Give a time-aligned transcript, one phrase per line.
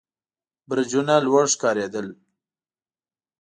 [0.69, 2.07] برجونه لوړ ښکارېدل.